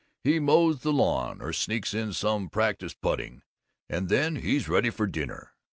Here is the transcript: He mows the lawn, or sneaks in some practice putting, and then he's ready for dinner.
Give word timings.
He 0.23 0.39
mows 0.39 0.79
the 0.81 0.91
lawn, 0.91 1.43
or 1.43 1.53
sneaks 1.53 1.93
in 1.93 2.11
some 2.13 2.49
practice 2.49 2.95
putting, 2.95 3.43
and 3.87 4.09
then 4.09 4.37
he's 4.37 4.67
ready 4.67 4.89
for 4.89 5.05
dinner. 5.05 5.51